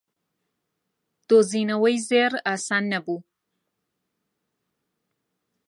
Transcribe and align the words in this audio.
دۆزینەوەی 1.27 1.97
زێڕ 2.07 2.33
ئاسان 2.45 2.83
نەبوو. 2.93 3.17